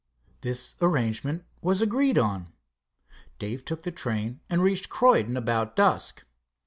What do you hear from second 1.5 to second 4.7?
was agreed on. Dave took the train, and